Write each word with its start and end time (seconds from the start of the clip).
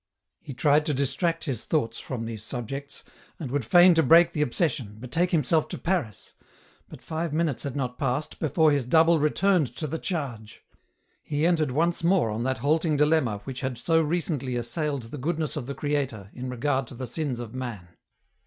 He 0.39 0.55
tried 0.55 0.83
to 0.87 0.95
distract 0.95 1.43
his 1.43 1.63
thoughts 1.63 1.99
from 1.99 2.25
these 2.25 2.43
subjects, 2.43 3.03
and 3.39 3.51
would 3.51 3.63
feign 3.63 3.93
to 3.93 4.01
break 4.01 4.31
the 4.31 4.41
obsession, 4.41 4.97
betake 4.99 5.29
himself 5.29 5.67
to 5.67 5.77
Paris; 5.77 6.33
but 6.89 7.03
five 7.03 7.31
minutes 7.31 7.61
had 7.61 7.75
not 7.75 7.99
passed 7.99 8.39
before 8.39 8.71
his 8.71 8.87
double 8.87 9.19
returned 9.19 9.67
to 9.75 9.85
the 9.85 9.99
charge. 9.99 10.63
He 11.21 11.45
entered 11.45 11.69
once 11.69 12.03
more 12.03 12.31
on 12.31 12.41
that 12.45 12.57
halting 12.65 12.97
dilemma 12.97 13.41
which 13.43 13.61
had 13.61 13.77
so 13.77 14.01
recently 14.01 14.55
assailed 14.55 15.03
the 15.03 15.19
goodness 15.19 15.55
of 15.55 15.67
the 15.67 15.75
Creator 15.75 16.31
in 16.33 16.49
regard 16.49 16.87
to 16.87 16.95
the 16.95 17.05
sins 17.05 17.39
of 17.39 17.53
man. 17.53 17.89